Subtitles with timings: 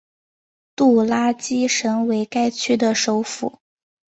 [0.75, 3.59] 杜拉基什为该区的首府。